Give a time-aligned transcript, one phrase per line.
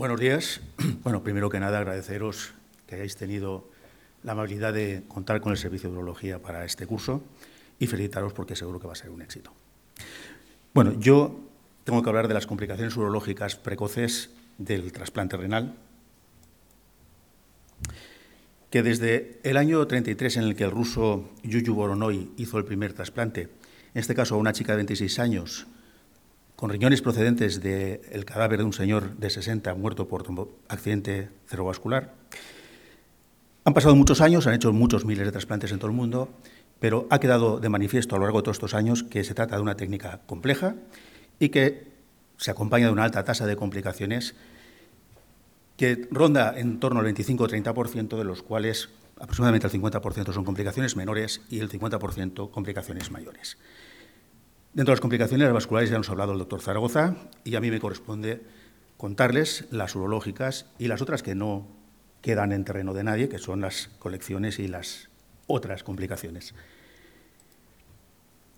[0.00, 0.62] Buenos días.
[1.02, 2.54] Bueno, primero que nada agradeceros
[2.86, 3.68] que hayáis tenido
[4.22, 7.22] la amabilidad de contar con el servicio de urología para este curso
[7.78, 9.52] y felicitaros porque seguro que va a ser un éxito.
[10.72, 11.38] Bueno, yo
[11.84, 15.74] tengo que hablar de las complicaciones urológicas precoces del trasplante renal,
[18.70, 22.94] que desde el año 33 en el que el ruso Yuyu Voronoi hizo el primer
[22.94, 25.66] trasplante, en este caso a una chica de 26 años,
[26.60, 30.26] con riñones procedentes del cadáver de un señor de 60 muerto por
[30.68, 32.12] accidente cerebrovascular.
[33.64, 36.28] Han pasado muchos años, han hecho muchos miles de trasplantes en todo el mundo,
[36.78, 39.56] pero ha quedado de manifiesto a lo largo de todos estos años que se trata
[39.56, 40.74] de una técnica compleja
[41.38, 41.88] y que
[42.36, 44.34] se acompaña de una alta tasa de complicaciones
[45.78, 50.44] que ronda en torno al 25 o 30%, de los cuales aproximadamente el 50% son
[50.44, 53.56] complicaciones menores y el 50% complicaciones mayores.
[54.72, 57.72] Dentro de las complicaciones vasculares ya nos ha hablado el doctor Zaragoza y a mí
[57.72, 58.40] me corresponde
[58.96, 61.66] contarles las urológicas y las otras que no
[62.22, 65.08] quedan en terreno de nadie, que son las colecciones y las
[65.48, 66.54] otras complicaciones.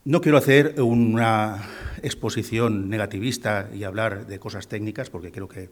[0.05, 1.63] No quiero hacer una
[2.03, 5.71] exposición negativista y hablar de cosas técnicas, porque creo que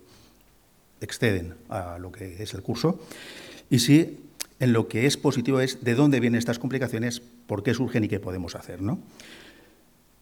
[1.03, 2.99] exceden a lo que es el curso,
[3.69, 4.21] y sí
[4.59, 8.09] en lo que es positivo es de dónde vienen estas complicaciones, por qué surgen y
[8.09, 8.81] qué podemos hacer.
[8.81, 9.01] ¿no?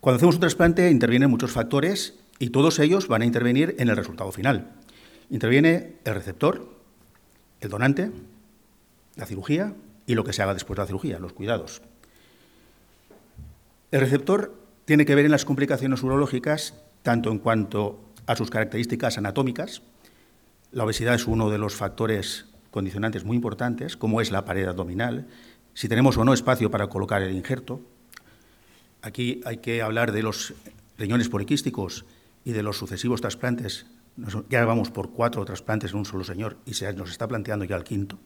[0.01, 3.97] Cuando hacemos un trasplante intervienen muchos factores y todos ellos van a intervenir en el
[3.97, 4.73] resultado final.
[5.31, 6.69] Interviene el receptor,
[7.61, 8.11] el donante,
[9.17, 9.75] la cirugía
[10.07, 11.83] y lo que se haga después de la cirugía, los cuidados.
[13.91, 14.55] El receptor
[14.85, 19.83] tiene que ver en las complicaciones urológicas tanto en cuanto a sus características anatómicas,
[20.73, 25.27] la obesidad es uno de los factores condicionantes muy importantes, como es la pared abdominal,
[25.73, 27.81] si tenemos o no espacio para colocar el injerto.
[29.09, 30.53] Aquí hay que hablar de los
[30.99, 32.05] riñones poliquísticos
[32.45, 33.87] y de los sucesivos trasplantes.
[34.51, 37.77] Ya vamos por cuatro trasplantes en un solo señor y se nos está planteando ya
[37.77, 38.19] el quinto.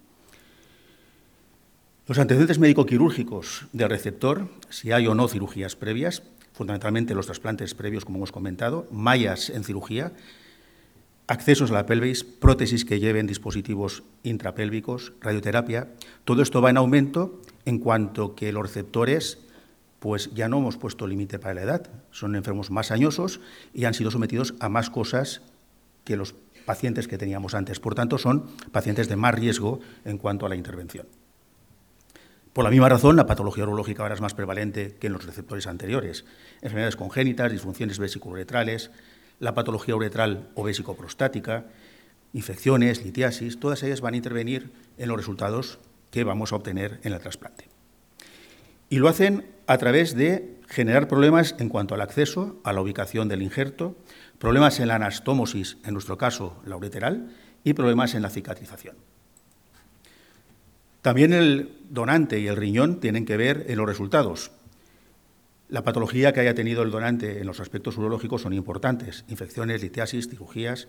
[2.09, 8.05] Los antecedentes médico-quirúrgicos del receptor, si hay o no cirugías previas, fundamentalmente los trasplantes previos,
[8.05, 10.13] como hemos comentado, mallas en cirugía,
[11.29, 15.91] accesos a la pelvis, prótesis que lleven dispositivos intrapélvicos, radioterapia,
[16.25, 19.39] todo esto va en aumento en cuanto que los receptores
[20.03, 23.41] pues ya no hemos puesto límite para la edad, son enfermos más añosos
[23.73, 25.43] y han sido sometidos a más cosas
[26.03, 26.35] que los
[26.67, 27.79] pacientes que teníamos antes.
[27.79, 31.07] Por tanto, son pacientes de más riesgo en cuanto a la intervención.
[32.53, 35.69] Por la misma razón, la patología urológica ahora es más prevalente que en los receptores
[35.69, 36.25] anteriores.
[36.63, 38.91] Enfermedades congénitas, disfunciones vesicouretrales,
[39.39, 41.67] la patología uretral o vésico-prostática,
[42.33, 45.79] infecciones, litiasis, todas ellas van a intervenir en los resultados
[46.11, 47.72] que vamos a obtener en el trasplante.
[48.93, 53.27] Y lo hacen a través de generar problemas en cuanto al acceso, a la ubicación
[53.27, 53.97] del injerto,
[54.39, 57.31] problemas en la anastomosis, en nuestro caso la ureteral,
[57.65, 58.97] y problemas en la cicatrización.
[61.01, 64.51] También el donante y el riñón tienen que ver en los resultados.
[65.71, 70.29] La patología que haya tenido el donante en los aspectos urológicos son importantes, infecciones, litiasis,
[70.29, 70.89] cirugías.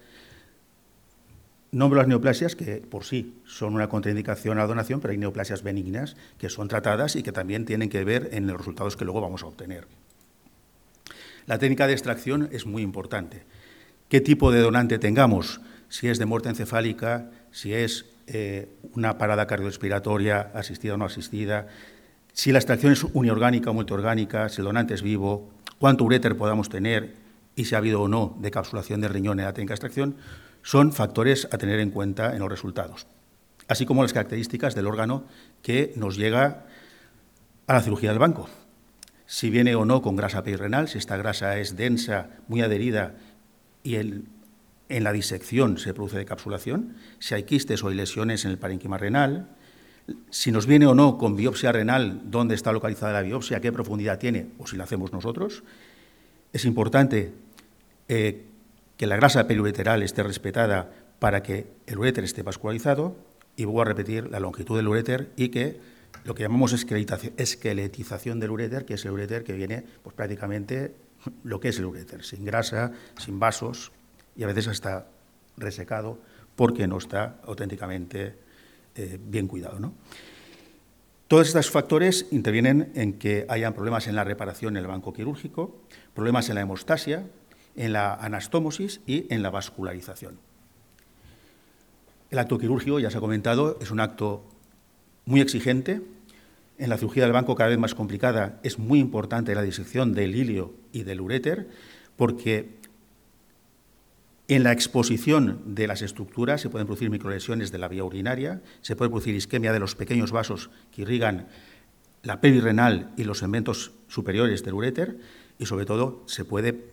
[1.73, 5.63] Nombro las neoplasias que por sí son una contraindicación a la donación, pero hay neoplasias
[5.63, 9.21] benignas que son tratadas y que también tienen que ver en los resultados que luego
[9.21, 9.87] vamos a obtener.
[11.47, 13.41] La técnica de extracción es muy importante.
[14.07, 15.61] ¿Qué tipo de donante tengamos?
[15.89, 21.69] Si es de muerte encefálica, si es eh, una parada cardiorrespiratoria asistida o no asistida,
[22.33, 26.69] si la extracción es uniorgánica o multiorgánica, si el donante es vivo, cuánto uréter podamos
[26.69, 27.15] tener
[27.55, 30.15] y si ha habido o no decapsulación del riñón en la técnica de extracción,
[30.63, 33.05] son factores a tener en cuenta en los resultados,
[33.67, 35.25] así como las características del órgano
[35.61, 36.65] que nos llega
[37.67, 38.49] a la cirugía del banco.
[39.25, 43.15] Si viene o no con grasa perirrenal, si esta grasa es densa, muy adherida
[43.83, 44.27] y en
[44.89, 49.49] la disección se produce decapsulación, si hay quistes o lesiones en el parénquima renal,
[50.29, 54.19] si nos viene o no con biopsia renal, dónde está localizada la biopsia, qué profundidad
[54.19, 55.63] tiene, o si la hacemos nosotros.
[56.51, 57.33] Es importante
[58.07, 58.45] eh,
[59.03, 63.17] que la grasa periureteral esté respetada para que el uréter esté vascularizado,
[63.57, 65.77] y voy a repetir la longitud del uréter y que
[66.23, 70.95] lo que llamamos esqueletización del uréter, que es el uréter que viene pues, prácticamente
[71.43, 73.91] lo que es el uréter, sin grasa, sin vasos
[74.37, 75.07] y a veces hasta
[75.57, 76.17] resecado
[76.55, 78.37] porque no está auténticamente
[78.95, 79.81] eh, bien cuidado.
[79.81, 79.95] ¿no?
[81.27, 85.81] Todos estos factores intervienen en que hayan problemas en la reparación en el banco quirúrgico,
[86.13, 87.25] problemas en la hemostasia,
[87.75, 90.37] en la anastomosis y en la vascularización.
[92.29, 94.43] El acto quirúrgico, ya se ha comentado, es un acto
[95.25, 96.01] muy exigente.
[96.77, 100.35] En la cirugía del banco cada vez más complicada es muy importante la disección del
[100.35, 101.69] hilio y del uréter
[102.15, 102.81] porque
[104.49, 108.95] En la exposición de las estructuras se pueden producir microlesiones de la vía urinaria, se
[108.95, 111.47] puede producir isquemia de los pequeños vasos que irrigan
[112.23, 115.17] la renal y los segmentos superiores del uréter
[115.59, 116.92] y, sobre todo, se puede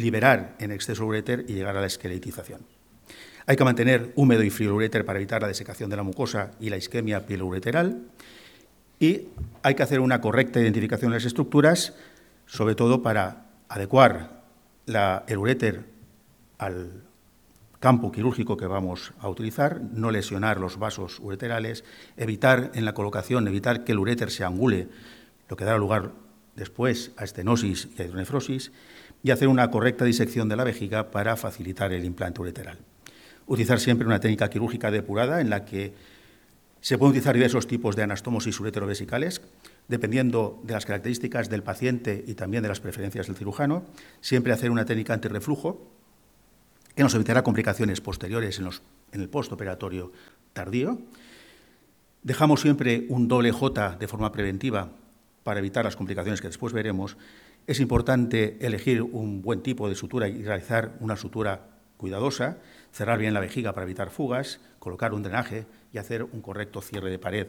[0.00, 2.60] liberar en exceso el uréter y llegar a la esqueletización.
[3.46, 6.52] Hay que mantener húmedo y frío el uréter para evitar la desecación de la mucosa
[6.60, 8.02] y la isquemia pieloureteral.
[8.98, 9.28] Y
[9.62, 11.94] hay que hacer una correcta identificación de las estructuras,
[12.46, 14.42] sobre todo para adecuar
[14.86, 15.84] el uréter
[16.58, 17.02] al
[17.80, 21.82] campo quirúrgico que vamos a utilizar, no lesionar los vasos ureterales,
[22.16, 24.88] evitar en la colocación, evitar que el uréter se angule,
[25.48, 26.12] lo que dará lugar
[26.56, 28.70] después a estenosis y a hidronefrosis,
[29.22, 32.78] y hacer una correcta disección de la vejiga para facilitar el implante ureteral.
[33.46, 35.92] Utilizar siempre una técnica quirúrgica depurada en la que
[36.80, 39.42] se pueden utilizar diversos tipos de anastomosis ureterovesicales,
[39.88, 43.84] dependiendo de las características del paciente y también de las preferencias del cirujano.
[44.20, 45.90] Siempre hacer una técnica antirreflujo,
[46.94, 48.68] que nos evitará complicaciones posteriores en,
[49.12, 50.12] en el postoperatorio
[50.52, 50.98] tardío.
[52.22, 54.90] Dejamos siempre un doble J de forma preventiva
[55.42, 57.16] para evitar las complicaciones que después veremos.
[57.70, 61.68] Es importante elegir un buen tipo de sutura y realizar una sutura
[61.98, 62.58] cuidadosa,
[62.90, 67.12] cerrar bien la vejiga para evitar fugas, colocar un drenaje y hacer un correcto cierre
[67.12, 67.46] de pared,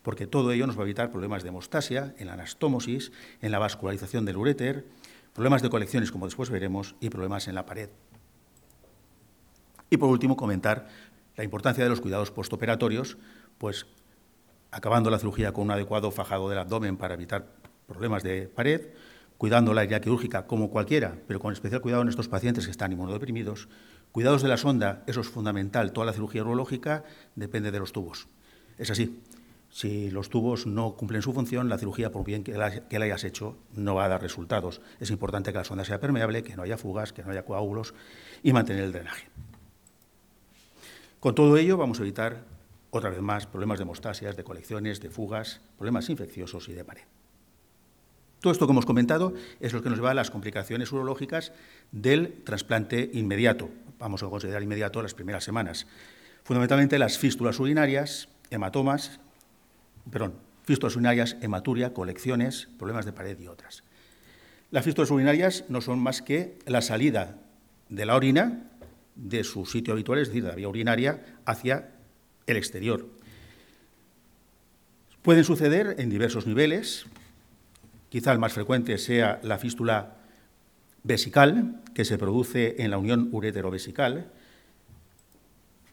[0.00, 3.12] porque todo ello nos va a evitar problemas de hemostasia, en la anastomosis,
[3.42, 4.86] en la vascularización del uréter,
[5.34, 7.90] problemas de colecciones, como después veremos, y problemas en la pared.
[9.90, 10.88] Y por último, comentar
[11.36, 13.18] la importancia de los cuidados postoperatorios,
[13.58, 13.84] pues
[14.70, 17.44] acabando la cirugía con un adecuado fajado del abdomen para evitar
[17.86, 18.88] problemas de pared,
[19.40, 22.92] cuidando la herida quirúrgica como cualquiera, pero con especial cuidado en estos pacientes que están
[22.92, 23.70] inmunodeprimidos.
[24.12, 25.94] Cuidados de la sonda, eso es fundamental.
[25.94, 27.04] Toda la cirugía urológica
[27.36, 28.28] depende de los tubos.
[28.76, 29.18] Es así.
[29.70, 33.06] Si los tubos no cumplen su función, la cirugía, por bien que la, que la
[33.06, 34.82] hayas hecho, no va a dar resultados.
[35.00, 37.94] Es importante que la sonda sea permeable, que no haya fugas, que no haya coágulos
[38.42, 39.26] y mantener el drenaje.
[41.18, 42.44] Con todo ello vamos a evitar,
[42.90, 47.04] otra vez más, problemas de hemostasias, de colecciones, de fugas, problemas infecciosos y de pared.
[48.40, 51.52] Todo esto que hemos comentado es lo que nos lleva a las complicaciones urológicas
[51.92, 53.68] del trasplante inmediato.
[53.98, 55.86] Vamos a considerar inmediato las primeras semanas.
[56.42, 59.20] Fundamentalmente las fístulas urinarias, hematomas,
[60.10, 60.34] perdón,
[60.64, 63.82] fístulas urinarias, hematuria, colecciones, problemas de pared y otras.
[64.70, 67.36] Las fístulas urinarias no son más que la salida
[67.90, 68.70] de la orina
[69.16, 71.90] de su sitio habitual, es decir, de la vía urinaria, hacia
[72.46, 73.06] el exterior.
[75.22, 77.04] Pueden suceder en diversos niveles,
[78.10, 80.16] quizá el más frecuente sea la fístula
[81.02, 84.30] vesical, que se produce en la unión uretero-vesical,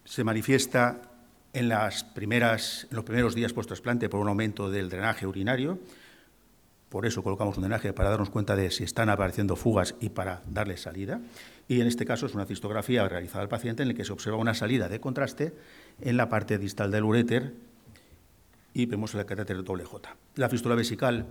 [0.04, 1.02] se manifiesta
[1.54, 5.80] en, los primeros días post-trasplante por un aumento del drenaje urinario,
[6.90, 10.42] por eso colocamos un drenaje para darnos cuenta de si están apareciendo fugas y para
[10.48, 11.20] darle salida.
[11.68, 14.38] Y en este caso es una cistografía realizada al paciente en la que se observa
[14.38, 15.54] una salida de contraste
[16.00, 17.54] en la parte distal del uréter
[18.74, 20.16] y vemos el catéter doble J.
[20.36, 21.26] La fístula vesical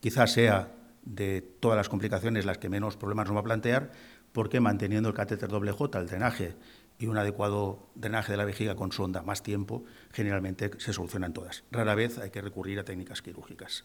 [0.00, 3.92] quizás sea de todas las complicaciones las que menos problemas nos va a plantear,
[4.32, 6.54] porque manteniendo el catéter doble J, el drenaje
[6.98, 11.64] y un adecuado drenaje de la vejiga con sonda más tiempo, generalmente se solucionan todas.
[11.70, 13.84] Rara vez hay que recurrir a técnicas quirúrgicas.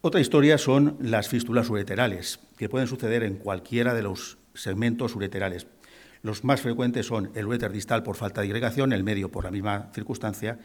[0.00, 5.66] Otra historia son las fístulas ureterales, que pueden suceder en cualquiera de los segmentos ureterales.
[6.22, 9.50] Los más frecuentes son el ureter distal por falta de irrigación, el medio por la
[9.50, 10.58] misma circunstancia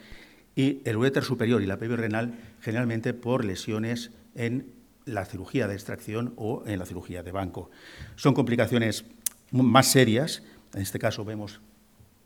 [0.60, 4.74] y el ureter superior y la renal generalmente por lesiones en
[5.06, 7.72] la cirugía de extracción o en la cirugía de banco.
[8.18, 9.06] Son complicaciones
[9.52, 11.62] más serias, en este caso vemos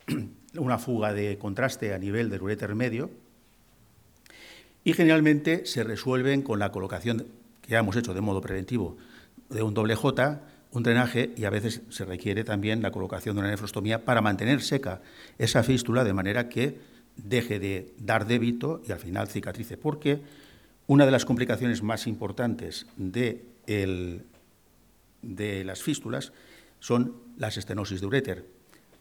[0.57, 3.11] una fuga de contraste a nivel del ureter medio,
[4.83, 7.27] y generalmente se resuelven con la colocación
[7.61, 8.97] que ya hemos hecho de modo preventivo
[9.51, 13.41] de un doble J, un drenaje y a veces se requiere también la colocación de
[13.41, 15.03] una nefrostomía para mantener seca
[15.37, 19.77] esa fístula de manera que deje de dar débito y al final cicatrice.
[19.77, 20.21] Porque
[20.87, 23.45] una de las complicaciones más importantes de,
[25.21, 26.33] de las fístulas
[26.79, 28.45] son las estenosis de uréter.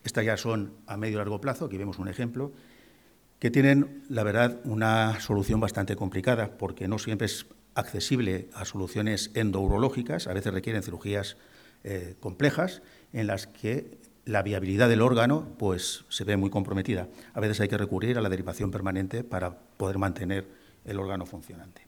[0.05, 2.53] Estas ya son a medio y largo plazo, aquí vemos un ejemplo,
[3.39, 9.31] que tienen, la verdad, una solución bastante complicada, porque no siempre es accesible a soluciones
[9.35, 11.37] endourológicas, a veces requieren cirugías
[11.85, 17.09] eh, complejas en las que la viabilidad del órgano pues, se ve muy comprometida.
[17.35, 20.47] A veces hay que recurrir a la derivación permanente para poder mantener
[20.85, 21.83] el órgano funcionante.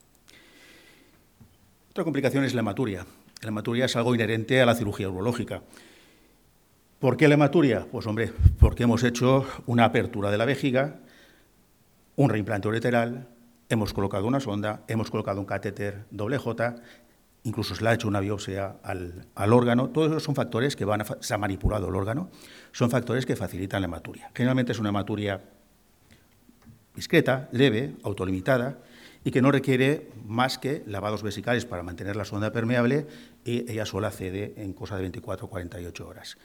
[1.91, 3.07] Otra complicación es la hematuria.
[3.43, 5.63] La hematuria es algo inherente a la cirugía urológica.
[6.99, 7.87] ¿Por qué la hematuria?
[7.91, 11.01] Pues hombre, porque hemos hecho una apertura de la vejiga
[12.17, 13.29] un reimplante ureteral,
[13.69, 16.77] hemos colocado una sonda, hemos colocado un catéter doble J
[17.45, 21.03] incluso se le ha hecho una biopsia al, órgano, todos esos son factores que van
[21.03, 22.31] a, se ha manipulado el órgano,
[22.73, 24.31] son factores que facilitan la hematuria.
[24.35, 25.41] Generalmente es una hematuria
[26.95, 28.79] discreta, leve, autolimitada,
[29.25, 33.07] y que no requiere más que lavados vesicales para mantener la sonda permeable
[33.45, 36.37] y ella sola cede en cosa de 24 o 48 horas.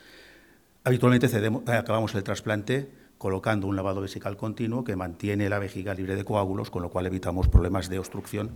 [0.85, 1.27] Habitualmente
[1.67, 6.71] acabamos el trasplante colocando un lavado vesical continuo que mantiene la vejiga libre de coágulos,
[6.71, 8.51] con lo cual evitamos problemas de obstrucción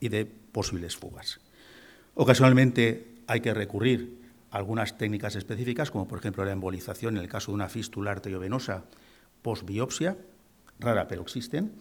[0.00, 1.38] y de posibles fugas.
[2.18, 4.18] Ocasionalmente hay que recurrir
[4.50, 8.10] a algunas técnicas específicas, como por ejemplo la embolización en el caso de una fístula
[8.10, 8.84] arteriovenosa
[9.42, 10.16] post-biopsia,
[10.80, 11.72] rara pero existen,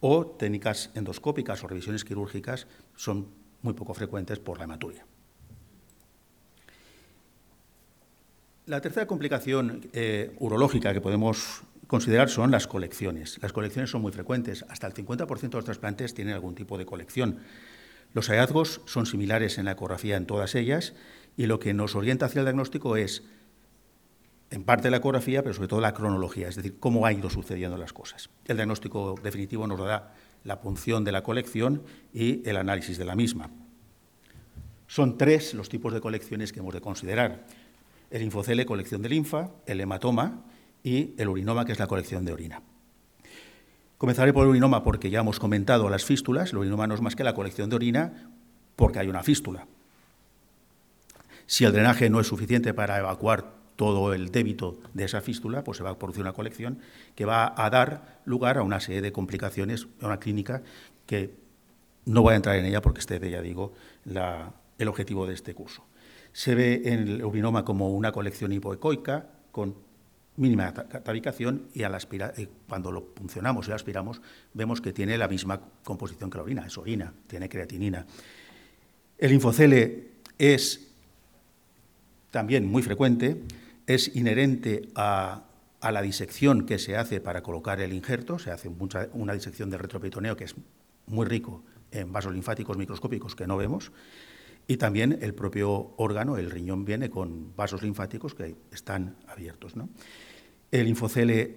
[0.00, 2.66] o técnicas endoscópicas o revisiones quirúrgicas
[2.96, 3.28] son
[3.62, 5.06] muy poco frecuentes por la hematuria.
[8.66, 13.38] La tercera complicación eh, urológica que podemos considerar son las colecciones.
[13.40, 14.66] Las colecciones son muy frecuentes.
[14.68, 17.38] Hasta el 50% de los trasplantes tienen algún tipo de colección.
[18.12, 20.94] Los hallazgos son similares en la ecografía en todas ellas
[21.36, 23.24] y lo que nos orienta hacia el diagnóstico es,
[24.50, 27.76] en parte la ecografía, pero sobre todo la cronología, es decir, cómo han ido sucediendo
[27.76, 28.30] las cosas.
[28.46, 33.14] El diagnóstico definitivo nos da la punción de la colección y el análisis de la
[33.14, 33.50] misma.
[34.86, 37.46] Son tres los tipos de colecciones que hemos de considerar
[38.10, 40.44] el linfocele, colección de linfa, el hematoma
[40.82, 42.62] y el urinoma, que es la colección de orina.
[43.98, 46.52] Comenzaré por el urinoma porque ya hemos comentado las fístulas.
[46.52, 48.30] El urinoma no es más que la colección de orina
[48.76, 49.66] porque hay una fístula.
[51.46, 55.78] Si el drenaje no es suficiente para evacuar todo el débito de esa fístula, pues
[55.78, 56.78] se va a producir una colección
[57.16, 60.62] que va a dar lugar a una serie de complicaciones, a una clínica
[61.06, 61.34] que
[62.04, 63.72] no voy a entrar en ella porque este, ya digo,
[64.04, 65.84] el objetivo de este curso.
[66.32, 69.74] Se ve en el urinoma como una colección hipoecoica con
[70.38, 74.22] mínima tabicación y al eh, cuando lo funcionamos y aspiramos
[74.54, 78.06] vemos que tiene la misma composición que la orina, es orina, tiene creatinina.
[79.18, 80.88] El linfocele es
[82.30, 83.42] también muy frecuente,
[83.86, 85.44] es inherente a,
[85.82, 88.68] la disección que se hace para colocar el injerto, se hace
[89.12, 90.54] una disección del retroperitoneo que es
[91.06, 93.92] muy rico en vasos linfáticos microscópicos que no vemos,
[94.66, 99.72] y también el propio órgano, el riñón, viene con vasos linfáticos que están abiertos.
[100.70, 101.56] El linfocele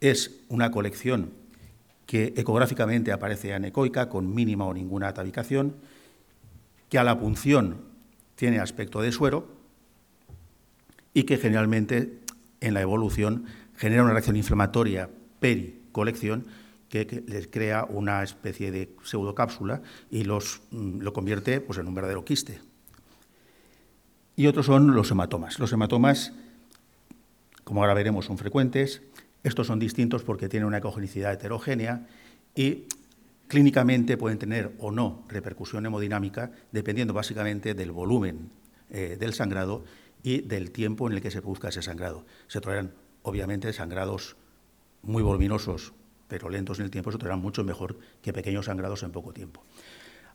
[0.00, 1.30] es una colección
[2.06, 5.76] que ecográficamente aparece anecoica, con mínima o ninguna atavicación,
[6.88, 7.78] que a la punción
[8.36, 9.48] tiene aspecto de suero
[11.14, 12.18] y que generalmente
[12.60, 13.46] en la evolución
[13.76, 15.08] genera una reacción inflamatoria
[15.40, 16.46] pericolección
[16.88, 21.94] que, les crea una especie de pseudocápsula y los, mm, lo convierte pues, en un
[21.94, 22.60] verdadero quiste.
[24.36, 25.58] Y otros son los hematomas.
[25.58, 26.32] Los hematomas,
[27.64, 29.02] como ahora veremos, son frecuentes.
[29.42, 32.06] Estos son distintos porque tienen una ecogenicidad heterogénea
[32.54, 32.84] y
[33.48, 38.50] clínicamente pueden tener o no repercusión hemodinámica dependiendo básicamente del volumen
[38.90, 39.84] eh, del sangrado
[40.22, 42.24] y del tiempo en el que se produzca ese sangrado.
[42.46, 42.92] Se traerán,
[43.22, 44.36] obviamente, sangrados
[45.02, 45.92] muy voluminosos
[46.28, 49.62] pero lentos en el tiempo, se traerán mucho mejor que pequeños sangrados en poco tiempo.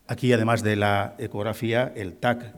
[0.07, 2.55] Aquí, además de la ecografía, el TAC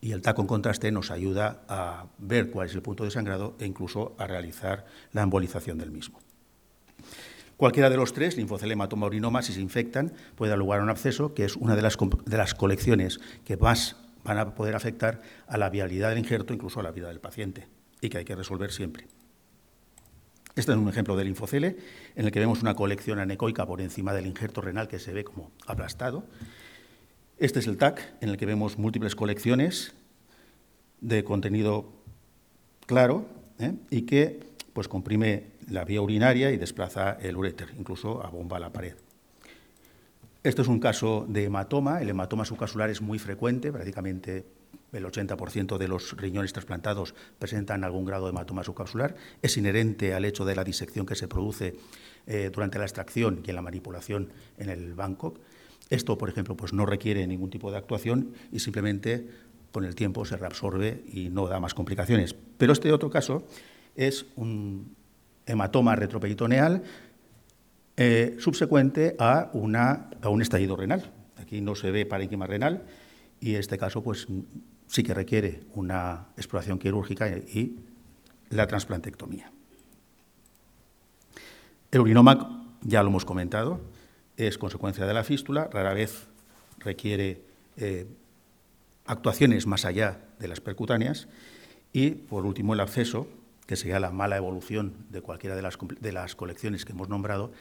[0.00, 3.56] y el TAC con contraste nos ayuda a ver cuál es el punto de sangrado
[3.58, 6.18] e incluso a realizar la embolización del mismo.
[7.56, 10.88] Cualquiera de los tres, linfocelema, o urinoma, si se infectan, puede dar lugar a un
[10.88, 15.20] absceso, que es una de las, de las colecciones que más van a poder afectar
[15.46, 17.68] a la viabilidad del injerto, incluso a la vida del paciente,
[18.00, 19.08] y que hay que resolver siempre.
[20.56, 21.76] Este es un ejemplo del linfocele,
[22.16, 25.24] en el que vemos una colección anecoica por encima del injerto renal que se ve
[25.24, 26.24] como aplastado.
[27.40, 29.94] Este es el TAC, en el que vemos múltiples colecciones
[31.00, 31.90] de contenido
[32.84, 33.24] claro
[33.58, 33.72] ¿eh?
[33.88, 34.40] y que
[34.74, 38.92] pues, comprime la vía urinaria y desplaza el uréter, incluso a bomba a la pared.
[40.42, 42.02] Esto es un caso de hematoma.
[42.02, 44.44] El hematoma subcasular es muy frecuente, prácticamente
[44.92, 49.16] el 80% de los riñones trasplantados presentan algún grado de hematoma subcapsular.
[49.40, 51.74] Es inherente al hecho de la disección que se produce
[52.26, 54.28] eh, durante la extracción y en la manipulación
[54.58, 55.38] en el Bangkok.
[55.90, 59.28] Esto, por ejemplo, pues no requiere ningún tipo de actuación y simplemente
[59.72, 62.34] con el tiempo se reabsorbe y no da más complicaciones.
[62.56, 63.44] Pero este otro caso
[63.96, 64.94] es un
[65.46, 66.82] hematoma retroperitoneal
[67.96, 71.12] eh, subsecuente a, una, a un estallido renal.
[71.36, 72.84] Aquí no se ve parénquima renal
[73.40, 74.28] y este caso pues
[74.86, 77.76] sí que requiere una exploración quirúrgica y
[78.50, 79.50] la transplantectomía.
[81.90, 83.80] El urinoma, ya lo hemos comentado,
[84.46, 86.28] es consecuencia de la fístula, rara vez
[86.78, 87.42] requiere
[87.76, 88.06] eh,
[89.06, 91.28] actuaciones más allá de las percutáneas.
[91.92, 93.28] Y, por último, el acceso,
[93.66, 97.52] que sería la mala evolución de cualquiera de las, de las colecciones que hemos nombrado,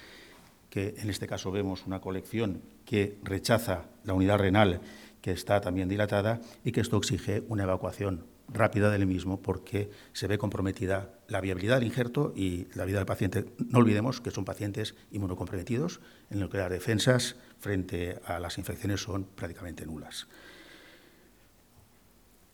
[0.70, 4.82] que en este caso vemos una colección que rechaza la unidad renal
[5.22, 10.28] que está también dilatada y que esto exige una evacuación rápida del mismo porque se
[10.28, 13.46] ve comprometida la viabilidad del injerto y la vida del paciente.
[13.58, 19.02] No olvidemos que son pacientes inmunocomprometidos en los que las defensas frente a las infecciones
[19.02, 20.28] son prácticamente nulas.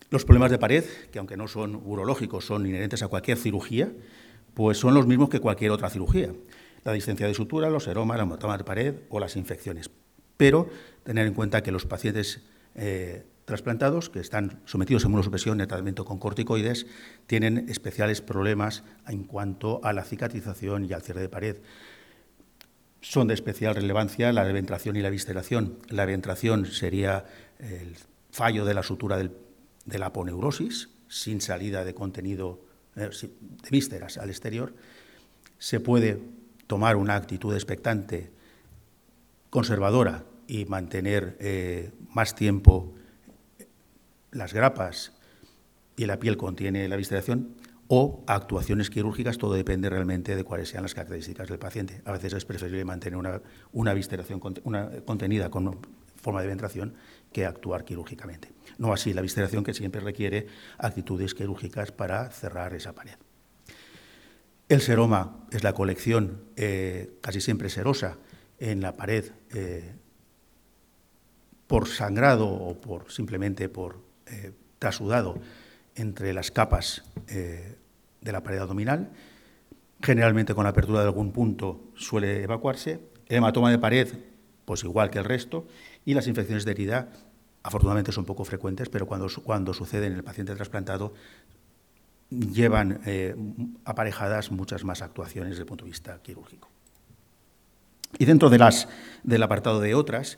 [0.10, 3.92] Los problemas de pared, que aunque no son urológicos, son inherentes a cualquier cirugía,
[4.54, 6.32] pues son los mismos que cualquier otra cirugía.
[6.84, 9.90] La distancia de sutura, los aromas, la hematoma de pared o las infecciones.
[10.38, 10.70] Pero
[11.04, 12.42] tener en cuenta que los pacientes
[12.76, 16.88] eh, trasplantados, que están sometidos a inmunosupresión y tratamiento con corticoides,
[17.28, 21.58] tienen especiales problemas en cuanto a la cicatrización y al cierre de pared.
[23.02, 25.78] Son de especial relevancia la ventración y la visceración.
[25.90, 27.26] La ventración sería
[27.60, 27.96] el
[28.32, 34.30] fallo de la sutura de la aponeurosis, sin salida de contenido eh, de vísceras al
[34.30, 34.74] exterior,
[35.58, 36.22] se puede
[36.68, 38.32] tomar una actitud expectante,
[39.50, 42.94] conservadora y mantener eh, más tiempo
[44.36, 45.14] las grapas
[45.98, 47.56] y la piel contiene la visceración,
[47.88, 52.02] o actuaciones quirúrgicas, todo depende realmente de cuáles sean las características del paciente.
[52.06, 55.80] A veces es preferible mantener una, una visceración una, contenida con
[56.16, 56.96] forma de ventración
[57.32, 58.52] que actuar quirúrgicamente.
[58.80, 60.48] No así la visceración que siempre requiere
[60.80, 63.16] actitudes quirúrgicas para cerrar esa pared.
[64.68, 68.18] El seroma es la colección eh, casi siempre serosa
[68.58, 69.94] en la pared eh,
[71.68, 75.40] por sangrado o por simplemente por eh, trasudado
[75.96, 79.12] entre las capas de la pared abdominal.
[80.02, 83.00] Generalmente con la apertura de algún punto suele evacuarse.
[83.28, 84.08] El hematoma de pared,
[84.66, 85.68] pues igual que el resto,
[86.04, 87.10] y las infecciones de herida,
[87.64, 91.14] afortunadamente son poco frecuentes, pero cuando, cuando suceden en el paciente trasplantado,
[92.30, 93.36] llevan eh,
[93.86, 96.70] aparejadas muchas más actuaciones desde el punto de vista quirúrgico.
[98.18, 98.88] Y dentro de las,
[99.24, 100.38] del apartado de otras,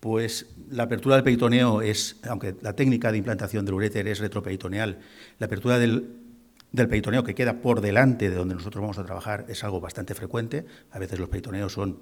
[0.00, 4.98] pues la apertura del peritoneo es, aunque la técnica de implantación del uréter es retroperitoneal,
[5.38, 6.10] la apertura del,
[6.72, 10.66] del que queda por delante de donde nosotros vamos a trabajar es algo bastante frecuente.
[10.90, 11.98] A veces los peritoneos son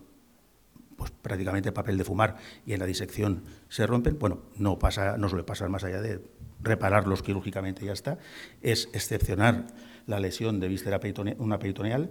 [0.97, 5.28] pues prácticamente papel de fumar y en la disección se rompen, bueno, no, pasa, no
[5.28, 6.21] suele pasar más allá de
[6.62, 8.19] repararlos quirúrgicamente y ya está,
[8.62, 9.66] es excepcionar
[10.06, 11.00] la lesión de víscera
[11.38, 12.10] una peritoneal.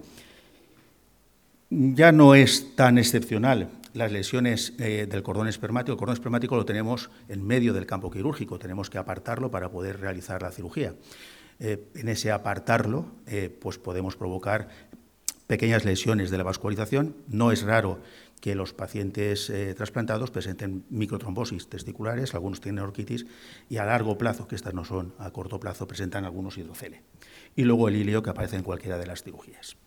[1.69, 5.93] Ya no es tan excepcional las lesiones eh, del cordón espermático.
[5.93, 9.99] El cordón espermático lo tenemos en medio del campo quirúrgico, tenemos que apartarlo para poder
[9.99, 10.95] realizar la cirugía.
[11.59, 14.67] Eh, en ese apartarlo, eh, pues podemos provocar
[15.47, 17.15] pequeñas lesiones de la vascularización.
[17.27, 17.99] No es raro
[18.41, 23.25] que los pacientes trasplantados presenten microtrombosis testiculares, algunos tienen orquitis,
[23.69, 27.03] y a largo plazo, que estas no son a corto plazo, presentan algunos hidrocele.
[27.55, 29.77] Y luego el ilio que aparece en cualquiera de las cirugías.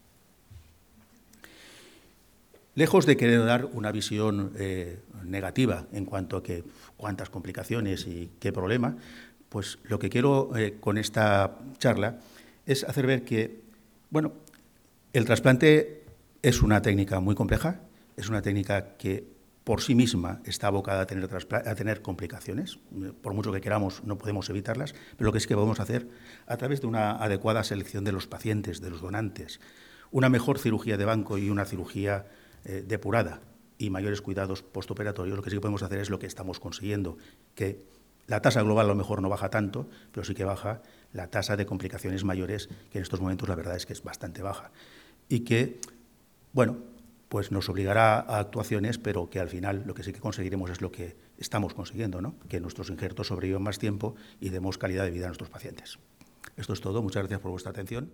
[2.76, 6.62] Lejos de querer dar una visión eh, negativa en cuanto a que
[6.98, 8.98] cuántas complicaciones y qué problema,
[9.48, 12.18] pues lo que quiero eh, con esta charla
[12.66, 13.62] es hacer ver que,
[14.10, 14.34] bueno,
[15.14, 16.04] el trasplante
[16.42, 17.80] es una técnica muy compleja,
[18.14, 19.24] es una técnica que
[19.64, 22.78] por sí misma está abocada a tener, a tener complicaciones.
[23.22, 26.10] Por mucho que queramos, no podemos evitarlas, pero lo que es que podemos hacer
[26.46, 29.60] a través de una adecuada selección de los pacientes, de los donantes,
[30.10, 32.26] una mejor cirugía de banco y una cirugía
[32.66, 33.40] eh, depurada
[33.78, 37.16] y mayores cuidados postoperatorios, lo que sí que podemos hacer es lo que estamos consiguiendo,
[37.54, 37.84] que
[38.26, 41.56] la tasa global a lo mejor no baja tanto, pero sí que baja la tasa
[41.56, 44.72] de complicaciones mayores, que en estos momentos la verdad es que es bastante baja.
[45.28, 45.78] Y que,
[46.52, 46.78] bueno,
[47.28, 50.80] pues nos obligará a actuaciones, pero que al final lo que sí que conseguiremos es
[50.80, 52.34] lo que estamos consiguiendo, ¿no?
[52.48, 55.98] que nuestros injertos sobrevivan más tiempo y demos calidad de vida a nuestros pacientes.
[56.56, 57.02] Esto es todo.
[57.02, 58.10] Muchas gracias por vuestra atención.